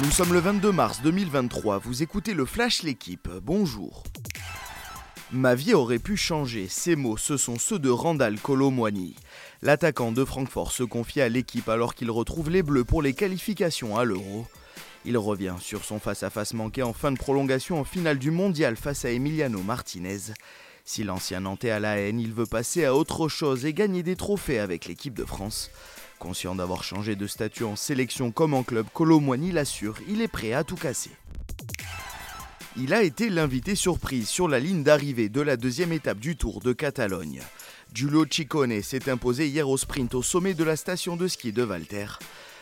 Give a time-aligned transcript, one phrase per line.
[0.00, 4.04] Nous sommes le 22 mars 2023, vous écoutez le Flash L'équipe, bonjour.
[5.30, 9.14] Ma vie aurait pu changer, ces mots, ce sont ceux de Randall Colomwani.
[9.60, 13.98] L'attaquant de Francfort se confie à l'équipe alors qu'il retrouve les Bleus pour les qualifications
[13.98, 14.46] à l'Euro.
[15.04, 19.04] Il revient sur son face-à-face manqué en fin de prolongation en finale du mondial face
[19.04, 20.32] à Emiliano Martinez.
[20.86, 24.16] Si l'ancien Nantais a la haine, il veut passer à autre chose et gagner des
[24.16, 25.70] trophées avec l'équipe de France.
[26.22, 30.52] Conscient d'avoir changé de statut en sélection comme en club, Colomwani l'assure, il est prêt
[30.52, 31.10] à tout casser.
[32.76, 36.60] Il a été l'invité surprise sur la ligne d'arrivée de la deuxième étape du Tour
[36.60, 37.40] de Catalogne.
[37.92, 41.64] Giulio Ciccone s'est imposé hier au sprint au sommet de la station de ski de
[41.64, 42.06] Valter.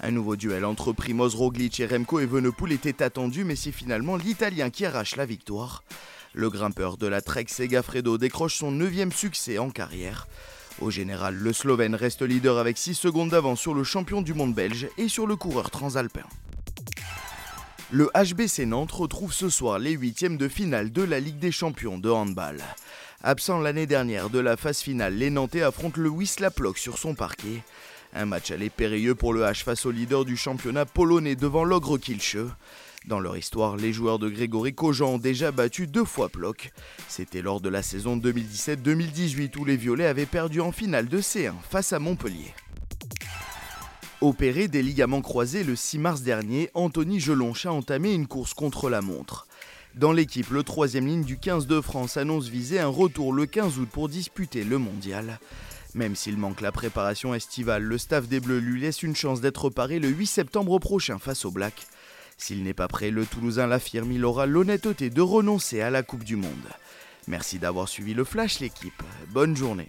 [0.00, 4.70] Un nouveau duel entre Primoz Roglic et Remco Evenepoel était attendu, mais c'est finalement l'Italien
[4.70, 5.84] qui arrache la victoire.
[6.32, 10.26] Le grimpeur de la Trek Segafredo décroche son neuvième succès en carrière.
[10.80, 14.54] Au général, le Slovène reste leader avec 6 secondes d'avance sur le champion du monde
[14.54, 16.24] belge et sur le coureur transalpin.
[17.90, 21.98] Le HBC Nantes retrouve ce soir les huitièmes de finale de la Ligue des Champions
[21.98, 22.62] de handball.
[23.22, 27.14] Absent l'année dernière de la phase finale, les Nantais affrontent le Wisla Plock sur son
[27.14, 27.62] parquet.
[28.14, 31.96] Un match aller périlleux pour le H face au leader du championnat polonais devant l'ogre
[31.96, 32.36] Kielce.
[33.06, 36.72] Dans leur histoire, les joueurs de Grégory Kojan ont déjà battu deux fois Plock.
[37.08, 41.54] C'était lors de la saison 2017-2018 où les Violets avaient perdu en finale de C1
[41.68, 42.54] face à Montpellier.
[44.20, 48.88] Opéré des ligaments croisés le 6 mars dernier, Anthony Gelonche a entamé une course contre
[48.88, 49.48] la montre.
[49.94, 53.78] Dans l'équipe, le troisième ligne du 15 de France annonce viser un retour le 15
[53.78, 55.40] août pour disputer le mondial.
[55.94, 59.68] Même s'il manque la préparation estivale, le staff des Bleus lui laisse une chance d'être
[59.68, 61.86] paré le 8 septembre prochain face aux Blacks.
[62.38, 66.24] S'il n'est pas prêt, le Toulousain l'affirme, il aura l'honnêteté de renoncer à la Coupe
[66.24, 66.68] du Monde.
[67.28, 69.02] Merci d'avoir suivi le Flash l'équipe.
[69.28, 69.86] Bonne journée.